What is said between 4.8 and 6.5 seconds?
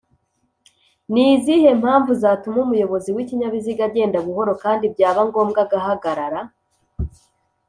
byaba ngombwa agahagarara